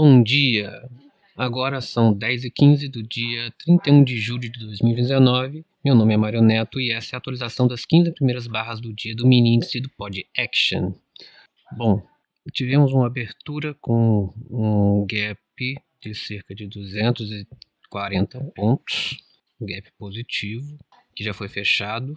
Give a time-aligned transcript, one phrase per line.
[0.00, 0.88] Bom dia!
[1.36, 5.66] Agora são 10h15 do dia 31 de julho de 2019.
[5.84, 8.92] Meu nome é Mário Neto e essa é a atualização das 15 primeiras barras do
[8.92, 10.94] dia do mini índice do Pod Action.
[11.76, 12.00] Bom,
[12.52, 15.40] tivemos uma abertura com um gap
[16.00, 19.18] de cerca de 240 pontos,
[19.60, 20.78] um gap positivo,
[21.12, 22.16] que já foi fechado.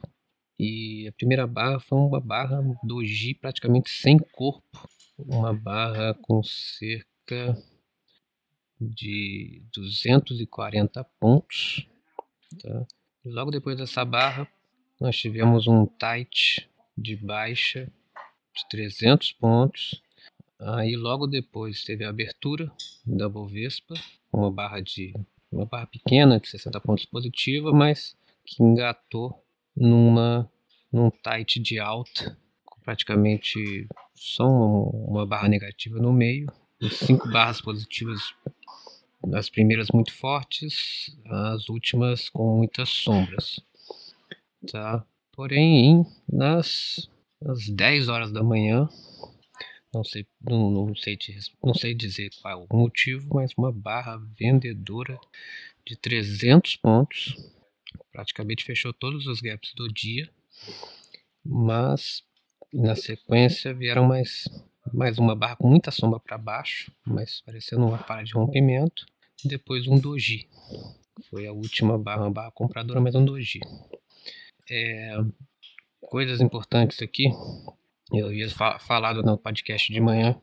[0.59, 4.87] E a primeira barra foi uma barra doji praticamente sem corpo,
[5.17, 7.57] uma barra com cerca
[8.81, 11.87] de 240 pontos.
[12.61, 12.85] Tá?
[13.23, 14.47] E logo depois dessa barra,
[14.99, 17.91] nós tivemos um tight de baixa
[18.55, 20.01] de 300 pontos.
[20.59, 22.71] Aí logo depois teve a abertura
[23.05, 23.93] da Bovespa,
[24.33, 25.13] uma barra de
[25.51, 29.43] uma barra pequena de 60 pontos positiva, mas que engatou
[29.75, 30.49] numa
[30.91, 36.51] num tight de alta, com praticamente só uma, uma barra negativa no meio,
[36.81, 38.33] e cinco barras positivas
[39.33, 43.59] as primeiras muito fortes, as últimas com muitas sombras.
[44.71, 45.05] Tá?
[45.31, 47.09] Porém, nas,
[47.41, 48.89] nas 10 horas da manhã,
[49.93, 51.17] não sei, não, não, sei,
[51.63, 55.19] não sei dizer qual o motivo, mas uma barra vendedora
[55.85, 57.35] de 300 pontos,
[58.11, 60.29] praticamente fechou todos os gaps do dia,
[61.43, 62.23] mas
[62.73, 64.47] na sequência vieram mais
[64.93, 69.05] mais uma barra com muita sombra para baixo, mas parecendo uma falha de rompimento.
[69.43, 70.47] Depois um doji.
[71.29, 73.59] Foi a última barra, barra compradora, mas um doji.
[74.69, 75.17] É,
[76.01, 77.25] coisas importantes aqui.
[78.11, 80.39] Eu havia fa falado no podcast de manhã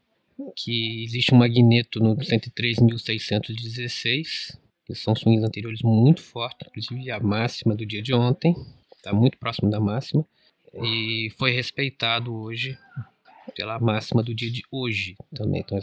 [0.56, 7.74] que existe um magneto no 103.616, que são swings anteriores muito fortes, inclusive a máxima
[7.74, 8.55] do dia de ontem,
[8.96, 10.24] está muito próximo da máxima,
[10.74, 12.78] e foi respeitado hoje
[13.55, 15.60] pela máxima do dia de hoje também.
[15.60, 15.78] Então,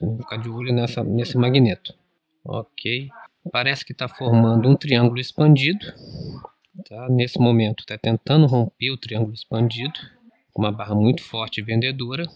[0.00, 1.94] vamos ficar de olho nessa, nesse magneto.
[2.44, 3.08] Ok.
[3.50, 5.86] Parece que está formando um triângulo expandido.
[6.88, 7.08] Tá?
[7.08, 9.98] Nesse momento está tentando romper o triângulo expandido.
[10.56, 12.28] Uma barra muito forte vendedora.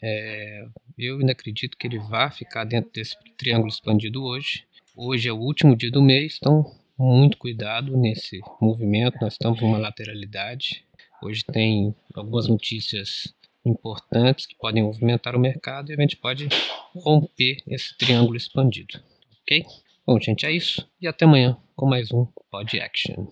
[0.00, 0.66] É,
[0.98, 4.64] eu ainda acredito que ele vai ficar dentro desse triângulo expandido hoje.
[4.96, 9.16] Hoje é o último dia do mês, então muito cuidado nesse movimento.
[9.20, 10.84] Nós estamos numa lateralidade.
[11.22, 13.32] Hoje tem algumas notícias
[13.64, 16.48] importantes que podem movimentar o mercado e a gente pode
[16.94, 19.00] romper esse triângulo expandido,
[19.42, 19.64] ok?
[20.06, 23.26] Bom, gente, é isso e até amanhã com mais um Pod Action.